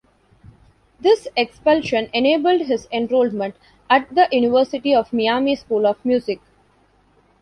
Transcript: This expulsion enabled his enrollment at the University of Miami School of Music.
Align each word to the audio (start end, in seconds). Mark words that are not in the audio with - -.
This 0.99 1.27
expulsion 1.37 2.09
enabled 2.11 2.61
his 2.61 2.87
enrollment 2.91 3.53
at 3.87 4.09
the 4.15 4.27
University 4.31 4.95
of 4.95 5.13
Miami 5.13 5.55
School 5.55 5.85
of 5.85 6.03
Music. 6.03 6.41